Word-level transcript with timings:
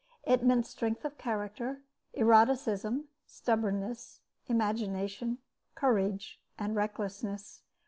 It 0.23 0.43
meant 0.43 0.65
strength 0.65 1.05
of 1.05 1.19
character, 1.19 1.83
eroticism, 2.17 3.07
stubbornness, 3.27 4.21
imagination, 4.47 5.37
courage, 5.75 6.41
and 6.57 6.75
recklessness. 6.75 7.61